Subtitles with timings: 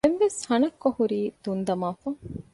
[0.05, 2.09] ދެން ވެސް ހަނައްކޮ ހުރީ ތުންދަމާފަ